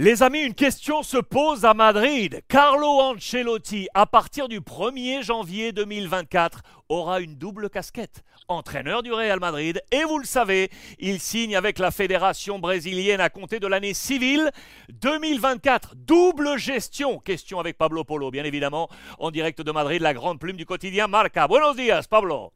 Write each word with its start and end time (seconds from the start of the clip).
Les 0.00 0.22
amis, 0.22 0.42
une 0.42 0.54
question 0.54 1.02
se 1.02 1.16
pose 1.16 1.64
à 1.64 1.74
Madrid. 1.74 2.40
Carlo 2.46 2.86
Ancelotti, 2.86 3.88
à 3.94 4.06
partir 4.06 4.48
du 4.48 4.60
1er 4.60 5.24
janvier 5.24 5.72
2024, 5.72 6.62
aura 6.88 7.18
une 7.18 7.34
double 7.34 7.68
casquette. 7.68 8.22
Entraîneur 8.46 9.02
du 9.02 9.12
Real 9.12 9.40
Madrid, 9.40 9.82
et 9.90 10.04
vous 10.04 10.20
le 10.20 10.24
savez, 10.24 10.70
il 11.00 11.18
signe 11.18 11.56
avec 11.56 11.80
la 11.80 11.90
fédération 11.90 12.60
brésilienne 12.60 13.20
à 13.20 13.28
compter 13.28 13.58
de 13.58 13.66
l'année 13.66 13.92
civile 13.92 14.52
2024. 14.88 15.96
Double 15.96 16.56
gestion. 16.58 17.18
Question 17.18 17.58
avec 17.58 17.76
Pablo 17.76 18.04
Polo, 18.04 18.30
bien 18.30 18.44
évidemment, 18.44 18.88
en 19.18 19.32
direct 19.32 19.62
de 19.62 19.72
Madrid, 19.72 20.00
la 20.00 20.14
grande 20.14 20.38
plume 20.38 20.56
du 20.56 20.64
quotidien 20.64 21.08
Marca. 21.08 21.48
Buenos 21.48 21.74
días, 21.74 22.06
Pablo. 22.08 22.52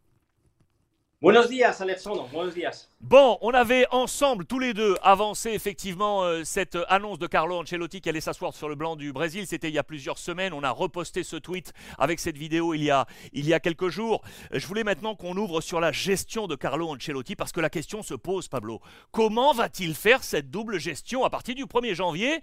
Buenos 1.22 1.48
días, 1.48 1.80
Alexandre. 1.80 2.28
Buenos 2.32 2.52
días. 2.52 2.88
Bon, 3.00 3.38
on 3.42 3.54
avait 3.54 3.86
ensemble, 3.92 4.44
tous 4.44 4.58
les 4.58 4.74
deux, 4.74 4.96
avancé 5.02 5.50
effectivement 5.50 6.24
euh, 6.24 6.42
cette 6.42 6.76
annonce 6.88 7.20
de 7.20 7.28
Carlo 7.28 7.60
Ancelotti 7.60 8.00
qui 8.00 8.08
allait 8.08 8.20
s'asseoir 8.20 8.52
sur 8.52 8.68
le 8.68 8.74
blanc 8.74 8.96
du 8.96 9.12
Brésil. 9.12 9.46
C'était 9.46 9.68
il 9.68 9.74
y 9.74 9.78
a 9.78 9.84
plusieurs 9.84 10.18
semaines. 10.18 10.52
On 10.52 10.64
a 10.64 10.72
reposté 10.72 11.22
ce 11.22 11.36
tweet 11.36 11.72
avec 11.96 12.18
cette 12.18 12.36
vidéo 12.36 12.74
il 12.74 12.82
y 12.82 12.90
a, 12.90 13.06
il 13.32 13.46
y 13.46 13.54
a 13.54 13.60
quelques 13.60 13.88
jours. 13.88 14.22
Je 14.50 14.66
voulais 14.66 14.82
maintenant 14.82 15.14
qu'on 15.14 15.36
ouvre 15.36 15.60
sur 15.60 15.78
la 15.78 15.92
gestion 15.92 16.48
de 16.48 16.56
Carlo 16.56 16.88
Ancelotti 16.88 17.36
parce 17.36 17.52
que 17.52 17.60
la 17.60 17.70
question 17.70 18.02
se 18.02 18.14
pose, 18.14 18.48
Pablo. 18.48 18.80
Comment 19.12 19.52
va-t-il 19.52 19.94
faire 19.94 20.24
cette 20.24 20.50
double 20.50 20.80
gestion 20.80 21.24
à 21.24 21.30
partir 21.30 21.54
du 21.54 21.66
1er 21.66 21.94
janvier? 21.94 22.40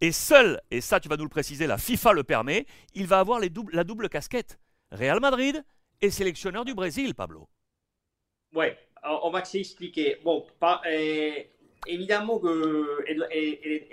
Et 0.00 0.12
seul, 0.12 0.62
et 0.70 0.80
ça 0.80 0.98
tu 0.98 1.10
vas 1.10 1.18
nous 1.18 1.24
le 1.24 1.28
préciser, 1.28 1.66
la 1.66 1.76
FIFA 1.76 2.14
le 2.14 2.24
permet, 2.24 2.64
il 2.94 3.06
va 3.06 3.18
avoir 3.18 3.38
la 3.38 3.84
double 3.84 4.08
casquette. 4.08 4.58
Real 4.92 5.20
Madrid 5.20 5.62
et 6.00 6.08
sélectionneur 6.08 6.64
du 6.64 6.72
Brésil, 6.72 7.14
Pablo. 7.14 7.50
Oui, 8.54 8.66
on 9.02 9.30
va 9.30 9.44
s'expliquer. 9.44 10.18
Bon, 10.24 10.46
euh, 10.62 11.32
évidemment 11.86 12.38
que 12.38 13.04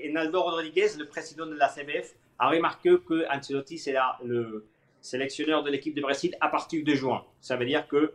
Enaldo 0.08 0.42
Rodriguez, 0.44 0.90
le 1.00 1.08
président 1.08 1.48
de 1.48 1.56
la 1.56 1.68
CBF, 1.68 2.14
a 2.38 2.50
remarqué 2.50 2.92
que 3.08 3.26
Ancelotti 3.36 3.80
sera 3.80 4.20
le 4.24 4.68
sélectionneur 5.02 5.64
de 5.64 5.72
l'équipe 5.72 5.96
de 5.96 6.02
Brésil 6.02 6.38
à 6.40 6.48
partir 6.48 6.86
de 6.86 6.94
juin. 6.94 7.24
Ça 7.40 7.56
veut 7.58 7.66
dire 7.66 7.88
que 7.88 8.14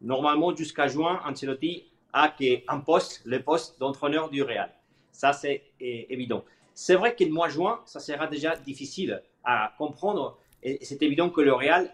normalement 0.00 0.54
jusqu'à 0.54 0.86
juin, 0.86 1.20
Ancelotti 1.26 1.84
a 2.12 2.32
un 2.68 2.78
poste, 2.78 3.22
le 3.24 3.42
poste 3.42 3.80
d'entraîneur 3.80 4.30
du 4.30 4.42
Real. 4.42 4.70
Ça, 5.10 5.32
c'est 5.32 5.64
évident. 5.80 6.44
C'est 6.74 6.94
vrai 6.94 7.16
que 7.16 7.24
le 7.24 7.30
mois 7.30 7.48
de 7.48 7.54
juin, 7.54 7.80
ça 7.86 7.98
sera 7.98 8.28
déjà 8.28 8.54
difficile 8.54 9.20
à 9.42 9.74
comprendre. 9.76 10.38
Et 10.62 10.78
c'est 10.84 11.02
évident 11.02 11.28
que 11.28 11.40
le 11.40 11.52
Real 11.52 11.92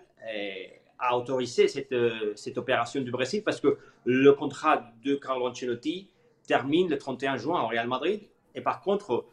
a 0.98 1.17
autorisé 1.17 1.69
cette, 1.69 1.92
euh, 1.92 2.33
cette 2.37 2.59
opération 2.59 3.00
du 3.00 3.11
Brésil 3.11 3.42
parce 3.45 3.61
que 3.61 3.78
le 4.05 4.33
contrat 4.33 4.91
de 5.05 5.14
Carlo 5.17 5.48
Ancelotti 5.48 6.09
termine 6.47 6.89
le 6.89 6.98
31 6.98 7.36
juin 7.36 7.62
au 7.62 7.69
Real 7.69 7.89
Madrid. 7.89 8.23
Et 8.55 8.61
par 8.61 8.81
contre, 8.81 9.27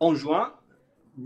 en 0.00 0.14
juin, 0.14 0.54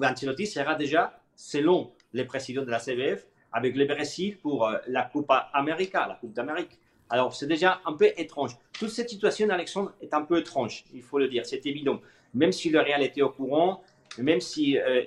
Ancelotti 0.03 0.47
sera 0.47 0.75
déjà, 0.75 1.21
selon 1.37 1.93
les 2.13 2.25
présidents 2.25 2.65
de 2.65 2.71
la 2.71 2.79
CBF, 2.79 3.27
avec 3.53 3.77
le 3.77 3.87
Brésil 3.87 4.39
pour 4.39 4.67
euh, 4.67 4.77
la 4.87 5.03
Coupe 5.03 5.31
América, 5.53 6.07
la 6.07 6.15
Coupe 6.15 6.33
d'Amérique. 6.33 6.79
Alors, 7.11 7.35
c'est 7.35 7.47
déjà 7.47 7.81
un 7.87 7.95
peu 7.95 8.07
étrange. 8.17 8.57
Toute 8.79 8.91
cette 8.91 9.09
situation, 9.09 9.49
Alexandre, 9.49 9.93
est 10.03 10.13
un 10.13 10.23
peu 10.23 10.39
étrange, 10.39 10.85
il 10.93 11.03
faut 11.03 11.19
le 11.19 11.29
dire, 11.29 11.47
c'est 11.47 11.65
évident. 11.65 12.01
Même 12.35 12.53
si 12.53 12.69
le 12.69 12.81
Real 12.81 13.03
était 13.03 13.23
au 13.23 13.31
courant, 13.31 13.83
même 14.19 14.41
si 14.41 14.77
euh, 14.79 15.03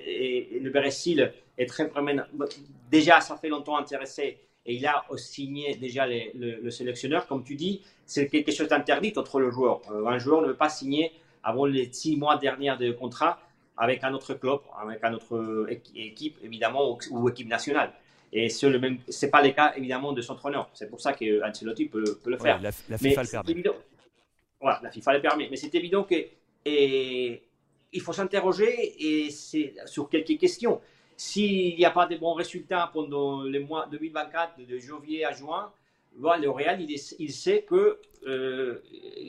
le 0.60 0.70
Brésil 0.72 1.32
est 1.58 1.68
très, 1.68 1.92
déjà, 2.90 3.22
ça 3.22 3.38
fait 3.38 3.50
longtemps 3.50 3.78
intéressé 3.78 4.40
et 4.66 4.76
il 4.76 4.86
a 4.86 5.04
signé 5.17 5.76
déjà 5.76 6.06
le, 6.08 6.70
sélectionneur. 6.70 7.28
Comme 7.28 7.44
tu 7.44 7.56
dis, 7.56 7.81
c'est 8.06 8.28
quelque 8.28 8.52
chose 8.52 8.67
d'interdit 8.67 9.14
entre 9.16 9.40
le 9.40 9.50
joueur. 9.50 9.81
Euh, 9.92 10.06
un 10.06 10.20
joueur 10.20 10.42
ne 10.42 10.48
peut 10.48 10.56
pas 10.56 10.70
signer 10.70 11.12
avant 11.44 11.66
les 11.66 11.92
six 11.92 12.16
mois 12.16 12.38
derniers 12.38 12.76
de 12.78 12.92
contrat 12.92 13.39
avec 13.78 14.04
un 14.04 14.14
autre 14.14 14.36
club, 14.36 14.59
avec 14.80 15.04
une 15.04 15.16
autre 15.16 15.67
équipe, 15.95 16.38
évidemment, 16.44 16.98
ou, 17.09 17.30
équipe 17.30 17.48
nationale. 17.48 17.92
Et 18.32 18.48
ce 18.50 18.67
n'est 18.67 19.32
pas 19.32 19.42
le 19.42 19.50
cas, 19.52 19.73
évidemment, 19.76 20.14
de 20.14 20.22
son 20.22 20.34
entraîneur. 20.34 20.70
C'est 20.73 20.89
pour 20.89 21.02
ça 21.02 21.14
qu'Ancelotti 21.14 21.86
peut, 21.86 22.20
peut 22.23 22.30
le 22.30 22.38
faire. 22.38 22.61
la, 22.61 22.72
FIFA 22.72 23.23
le 23.23 23.30
permet. 23.30 23.64
voilà, 24.61 24.80
la 24.83 24.92
FIFA 24.92 25.14
le 25.14 25.22
permet. 25.22 25.48
Mais 25.49 25.58
c'est 25.58 25.73
évident 25.73 26.04
que 26.04 26.16
et, 26.66 27.42
il 27.93 28.02
faut 28.02 28.14
s'interroger 28.14 28.72
et 28.99 29.32
sur 29.32 30.10
quelques 30.10 30.38
questions. 30.38 30.80
S'il 31.23 31.76
n'y 31.77 31.86
a 31.86 31.92
pas 31.92 32.08
de 32.08 32.17
bons 32.17 32.33
résultats 32.33 32.89
pendant 32.92 33.43
les 33.43 33.59
mois 33.59 33.86
2024, 33.92 34.65
de 34.67 34.80
janvier 34.80 35.23
à 35.23 35.32
juin, 35.32 35.71
le 36.20 36.49
Real, 36.49 36.82
il, 36.82 37.32
sait 37.32 37.64
qu'il 37.70 37.95
euh, 38.27 38.82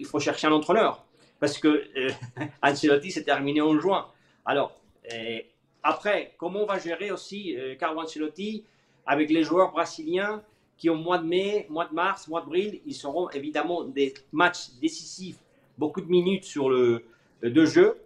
faut 0.07 0.19
chercher 0.19 0.47
un 0.47 0.53
entraîneur. 0.53 1.05
Parce 1.39 1.59
que 1.59 1.69
euh, 1.69 2.11
Ancelotti 2.63 3.11
s'est 3.11 3.25
terminé 3.25 3.61
en 3.61 3.79
juin. 3.79 4.09
Alors, 4.47 4.73
euh, 5.13 5.41
après, 5.83 6.33
comment 6.39 6.63
on 6.63 6.67
va 6.67 6.79
gérer 6.79 7.11
aussi 7.11 7.55
Carlo 7.79 8.01
Ancelotti 8.01 8.65
avec 9.05 9.29
les 9.29 9.43
joueurs 9.43 9.71
brésiliens 9.71 10.43
qui, 10.79 10.89
au 10.89 10.95
mois 10.95 11.19
de 11.19 11.27
mai, 11.27 11.67
mois 11.69 11.85
de 11.85 11.95
mars, 11.95 12.27
mois 12.27 12.41
d'avril, 12.41 12.81
ils 12.87 12.95
seront 12.95 13.29
évidemment 13.29 13.85
des 13.85 14.15
matchs 14.33 14.71
décisifs, 14.81 15.37
beaucoup 15.77 16.01
de 16.01 16.09
minutes 16.09 16.45
sur 16.45 16.71
le, 16.71 17.05
de 17.43 17.67
jeu 17.67 18.02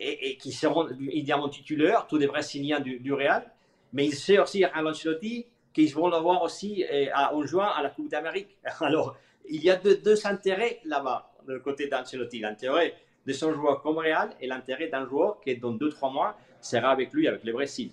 et, 0.00 0.36
qui 0.36 0.52
seront 0.52 0.88
évidemment 0.88 1.48
titulaires, 1.48 2.06
tous 2.06 2.18
les 2.18 2.26
Brésiliens 2.26 2.80
du, 2.80 3.12
Real. 3.12 3.50
Mais 3.92 4.06
il 4.06 4.14
sait 4.14 4.38
aussi 4.38 4.64
à 4.64 4.72
Ancelotti 4.84 5.46
qu'ils 5.72 5.92
vont 5.94 6.08
l'avoir 6.08 6.42
aussi 6.42 6.84
eh, 6.88 7.10
en 7.12 7.44
juin 7.44 7.66
à 7.66 7.82
la 7.82 7.90
Coupe 7.90 8.08
d'Amérique. 8.08 8.56
Alors, 8.80 9.16
il 9.48 9.62
y 9.62 9.70
a 9.70 9.76
deux, 9.76 10.26
intérêts 10.26 10.80
là-bas, 10.84 11.32
de 11.46 11.58
côté 11.58 11.88
d'Ancelotti. 11.88 12.40
L'intérêt 12.40 12.94
de 13.26 13.32
son 13.32 13.52
joueur 13.52 13.82
comme 13.82 13.98
Real 13.98 14.30
et 14.40 14.46
l'intérêt 14.46 14.88
d'un 14.88 15.06
joueur 15.06 15.40
qui, 15.40 15.56
dans 15.56 15.72
deux, 15.72 15.90
trois 15.90 16.10
mois, 16.10 16.36
sera 16.60 16.90
avec 16.90 17.12
lui, 17.12 17.28
avec 17.28 17.44
le 17.44 17.52
Brésil. 17.52 17.90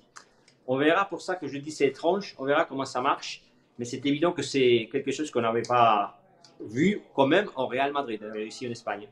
On 0.67 0.77
verra 0.77 1.07
pour 1.07 1.22
ça 1.22 1.35
que 1.35 1.47
je 1.47 1.57
dis 1.57 1.72
c'est 1.72 1.87
étrange, 1.87 2.35
on 2.39 2.45
verra 2.45 2.66
comment 2.66 2.85
ça 2.85 3.01
marche. 3.01 3.43
Mais 3.77 3.85
c'est 3.85 4.03
évident 4.05 4.31
que 4.31 4.41
c'est 4.41 4.89
quelque 4.91 5.11
chose 5.11 5.29
qu'on 5.29 5.41
n'avait 5.41 5.61
pas 5.61 6.19
vu 6.61 7.01
quand 7.13 7.27
même 7.27 7.49
au 7.55 7.67
Real 7.67 7.91
Madrid, 7.91 8.22
ici 8.47 8.67
en 8.67 8.72
Espagne 8.72 9.07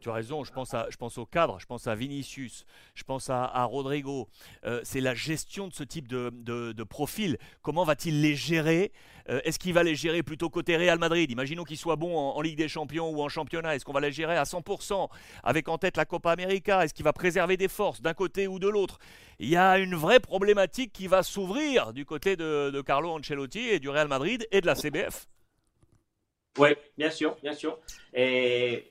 tu 0.00 0.10
as 0.10 0.12
raison, 0.12 0.44
je 0.44 0.52
pense, 0.52 0.74
à, 0.74 0.86
je 0.90 0.96
pense 0.96 1.18
au 1.18 1.26
cadre, 1.26 1.58
je 1.60 1.66
pense 1.66 1.86
à 1.86 1.94
Vinicius, 1.94 2.64
je 2.94 3.04
pense 3.04 3.30
à, 3.30 3.64
Rodrigo. 3.64 4.28
Euh, 4.64 4.80
c'est 4.84 5.00
la 5.00 5.14
gestion 5.14 5.68
de 5.68 5.74
ce 5.74 5.82
type 5.82 6.08
de, 6.08 6.30
de, 6.30 6.84
profil. 6.84 7.38
Comment 7.62 7.84
va-t-il 7.84 8.20
les 8.20 8.34
gérer? 8.34 8.92
Euh, 9.28 9.40
Est-ce 9.44 9.58
qu'il 9.58 9.72
va 9.72 9.82
les 9.82 9.94
gérer 9.94 10.22
plutôt 10.22 10.50
côté 10.50 10.76
Real 10.76 10.98
Madrid? 10.98 11.30
Imaginons 11.30 11.64
qu'il 11.64 11.76
soit 11.76 11.96
bon 11.96 12.16
en, 12.16 12.40
Ligue 12.40 12.58
des 12.58 12.68
Champions 12.68 13.10
ou 13.10 13.22
en 13.22 13.28
championnat. 13.28 13.74
Est-ce 13.74 13.84
qu'on 13.84 13.92
va 13.92 14.00
les 14.00 14.12
gérer 14.12 14.36
à 14.36 14.44
100% 14.44 15.08
avec 15.42 15.68
en 15.68 15.78
tête 15.78 15.96
la 15.96 16.04
Copa 16.04 16.30
América? 16.30 16.84
Est-ce 16.84 16.94
qu'il 16.94 17.04
va 17.04 17.12
préserver 17.12 17.56
des 17.56 17.68
forces 17.68 18.00
d'un 18.00 18.14
côté 18.14 18.46
ou 18.46 18.58
de 18.58 18.68
l'autre? 18.68 18.98
Il 19.38 19.48
y 19.48 19.56
a 19.56 19.78
une 19.78 19.94
vraie 19.94 20.20
problématique 20.20 20.92
qui 20.92 21.08
va 21.08 21.22
s'ouvrir 21.22 21.92
du 21.92 22.04
côté 22.04 22.36
de, 22.36 22.70
de 22.70 22.80
Carlo 22.80 23.10
Ancelotti 23.10 23.68
et 23.68 23.80
du 23.80 23.88
Real 23.88 24.08
Madrid 24.08 24.46
et 24.50 24.60
de 24.60 24.66
la 24.66 24.74
CBF. 24.74 25.26
Oui, 26.58 26.70
bien 26.96 27.10
sûr, 27.10 27.36
bien 27.42 27.52
sûr. 27.52 27.78
Et 28.14 28.90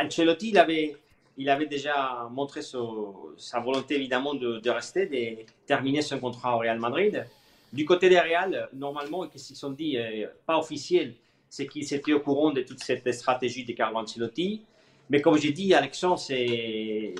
Ancelotti, 0.00 0.50
il 0.50 0.58
avait, 0.58 0.96
il 1.36 1.48
avait 1.48 1.66
déjà 1.66 2.28
montré 2.30 2.60
sa 2.62 3.60
volonté 3.60 3.96
évidemment 3.96 4.34
de, 4.34 4.70
rester, 4.70 5.06
de 5.06 5.44
terminer 5.66 6.02
son 6.02 6.18
contrat 6.18 6.56
au 6.56 6.58
Real 6.58 6.78
Madrid. 6.78 7.26
Du 7.72 7.84
côté 7.84 8.08
des 8.08 8.20
Real, 8.20 8.68
normalement, 8.72 9.26
qu'est-ce 9.26 9.48
qu'ils 9.48 9.56
sont 9.56 9.70
dit, 9.70 9.98
euh, 9.98 10.26
pas 10.46 10.58
officiel, 10.58 11.14
c'est 11.48 11.66
qu'ils 11.66 11.92
étaient 11.92 12.12
au 12.12 12.20
courant 12.20 12.52
de 12.52 12.62
toute 12.62 12.80
cette 12.80 13.12
stratégie 13.12 13.64
de 13.64 13.72
Carlo 13.72 13.98
Ancelotti. 13.98 14.62
Mais 15.10 15.20
comme 15.20 15.36
j'ai 15.38 15.52
dit, 15.52 15.74
Alexandre, 15.74 16.18
c'est 16.18 17.14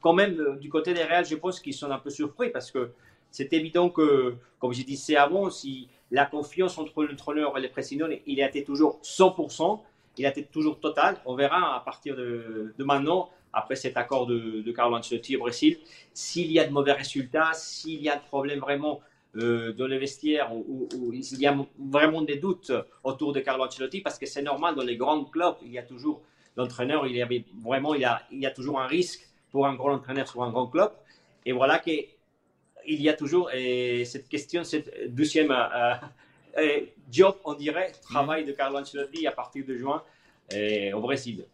quand 0.00 0.12
même 0.12 0.38
euh, 0.38 0.56
du 0.56 0.68
côté 0.68 0.94
des 0.94 1.02
Real, 1.02 1.24
je 1.24 1.34
pense 1.34 1.60
qu'ils 1.60 1.74
sont 1.74 1.90
un 1.90 1.98
peu 1.98 2.10
surpris 2.10 2.50
parce 2.50 2.70
que 2.70 2.92
c'est 3.30 3.52
évident 3.52 3.88
que, 3.88 4.34
comme 4.58 4.72
dit 4.72 4.96
c'est 4.96 5.16
avant, 5.16 5.50
si 5.50 5.88
la 6.10 6.26
confiance 6.26 6.76
entre 6.78 7.02
l'entraîneur 7.04 7.56
et 7.56 7.62
le 7.62 7.68
président, 7.68 8.06
il 8.26 8.40
était 8.40 8.62
toujours 8.62 9.00
100%, 9.02 9.80
il 10.18 10.26
été 10.26 10.44
toujours 10.44 10.80
total. 10.80 11.20
On 11.24 11.34
verra 11.34 11.76
à 11.76 11.80
partir 11.80 12.16
de, 12.16 12.74
maintenant, 12.78 13.30
après 13.52 13.76
cet 13.76 13.96
accord 13.96 14.26
de, 14.26 14.70
Carlo 14.72 14.96
Ancelotti 14.96 15.36
au 15.36 15.40
Brésil, 15.40 15.78
s'il 16.12 16.50
y 16.52 16.58
a 16.58 16.64
de 16.64 16.72
mauvais 16.72 16.92
résultats, 16.92 17.50
s'il 17.54 18.02
y 18.02 18.08
a 18.08 18.16
de 18.16 18.22
problèmes 18.22 18.60
vraiment 18.60 19.00
euh, 19.36 19.72
dans 19.72 19.86
le 19.86 19.96
vestiaire 19.96 20.52
ou, 20.54 20.88
s'il 21.22 21.40
y 21.40 21.46
a 21.46 21.56
vraiment 21.78 22.22
des 22.22 22.36
doutes 22.36 22.72
autour 23.04 23.32
de 23.32 23.40
Carlo 23.40 23.64
Ancelotti, 23.64 24.00
parce 24.00 24.18
que 24.18 24.26
c'est 24.26 24.42
normal 24.42 24.74
dans 24.74 24.84
les 24.84 24.96
grands 24.96 25.24
clubs, 25.24 25.56
il 25.62 25.72
y 25.72 25.78
a 25.78 25.82
toujours 25.82 26.22
l'entraîneur, 26.56 27.06
il 27.06 27.16
y 27.16 27.22
avait 27.22 27.44
vraiment, 27.62 27.94
il 27.94 28.04
a, 28.04 28.22
il 28.30 28.40
y 28.40 28.46
a 28.46 28.50
toujours 28.50 28.80
un 28.80 28.86
risque 28.86 29.26
pour 29.50 29.66
un 29.66 29.74
grand 29.74 29.92
entraîneur 29.92 30.28
sur 30.28 30.42
un 30.42 30.50
grand 30.50 30.66
club. 30.66 30.92
Et 31.46 31.52
voilà 31.52 31.78
que 31.78 31.90
il 32.84 33.00
y 33.00 33.08
a 33.08 33.14
toujours 33.14 33.48
cette 33.50 34.28
question, 34.28 34.64
cette 34.64 35.14
deuxième 35.14 35.52
euh, 35.52 35.94
job, 37.10 37.36
on 37.44 37.54
dirait, 37.54 37.92
travail 38.02 38.44
de 38.44 38.52
Carlo 38.52 38.78
Ancelotti 38.78 39.26
à 39.26 39.32
partir 39.32 39.64
de 39.66 39.76
juin 39.76 40.02
au 40.94 41.00
Brésil. 41.00 41.44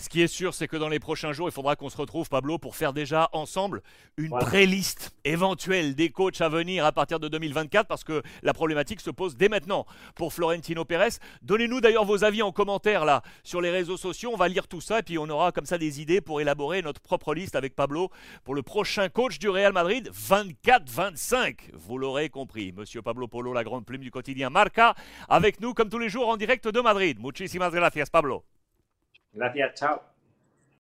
Ce 0.00 0.08
qui 0.08 0.22
est 0.22 0.28
sûr, 0.28 0.54
c'est 0.54 0.68
que 0.68 0.76
dans 0.76 0.88
les 0.88 1.00
prochains 1.00 1.32
jours, 1.32 1.48
il 1.48 1.52
faudra 1.52 1.74
qu'on 1.74 1.90
se 1.90 1.96
retrouve, 1.96 2.28
Pablo, 2.28 2.56
pour 2.58 2.76
faire 2.76 2.92
déjà 2.92 3.28
ensemble 3.32 3.82
une 4.16 4.28
Voilà. 4.28 4.46
pré-liste 4.46 5.12
éventuelle 5.24 5.94
des 5.96 6.10
coachs 6.10 6.40
à 6.40 6.48
venir 6.48 6.84
à 6.84 6.92
partir 6.92 7.18
de 7.18 7.26
2024, 7.26 7.86
parce 7.88 8.04
que 8.04 8.22
la 8.42 8.54
problématique 8.54 9.00
se 9.00 9.10
pose 9.10 9.36
dès 9.36 9.48
maintenant 9.48 9.86
pour 10.14 10.32
Florentino 10.32 10.84
Pérez. 10.84 11.18
Donnez-nous 11.42 11.80
d'ailleurs 11.80 12.04
vos 12.04 12.22
avis 12.22 12.42
en 12.42 12.52
commentaire 12.52 13.04
là 13.04 13.22
sur 13.42 13.60
les 13.60 13.70
réseaux 13.70 13.96
sociaux. 13.96 14.30
On 14.32 14.36
va 14.36 14.46
lire 14.48 14.68
tout 14.68 14.80
ça 14.80 15.00
et 15.00 15.02
puis 15.02 15.18
on 15.18 15.28
aura 15.28 15.50
comme 15.50 15.66
ça 15.66 15.78
des 15.78 16.00
idées 16.00 16.20
pour 16.20 16.40
élaborer 16.40 16.80
notre 16.80 17.00
propre 17.00 17.34
liste 17.34 17.56
avec 17.56 17.74
Pablo 17.74 18.10
pour 18.44 18.54
le 18.54 18.62
prochain 18.62 19.08
coach 19.08 19.38
du 19.40 19.48
Real 19.48 19.72
Madrid 19.72 20.10
24-25. 20.12 21.70
Vous 21.74 21.98
l'aurez 21.98 22.28
compris, 22.28 22.72
Monsieur 22.72 23.02
Pablo 23.02 23.26
Polo, 23.26 23.52
la 23.52 23.64
grande 23.64 23.84
plume 23.84 24.02
du 24.02 24.10
quotidien 24.12 24.48
Marca, 24.50 24.94
avec 25.28 25.60
nous 25.60 25.74
comme 25.74 25.88
tous 25.88 25.98
les 25.98 26.08
jours 26.08 26.28
en 26.28 26.36
direct 26.36 26.68
de 26.68 26.80
Madrid. 26.80 27.18
Muchísimas 27.20 27.70
gracias, 27.70 28.06
Pablo. 28.10 28.44
Gracias, 29.32 29.74
chao. 29.74 30.02